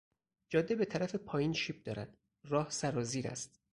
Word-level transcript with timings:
جاده 0.49 0.75
به 0.75 0.85
طرف 0.85 1.15
پایین 1.15 1.53
شیب 1.53 1.83
دارد، 1.83 2.17
راه 2.43 2.69
سرازیر 2.69 3.27
است. 3.27 3.59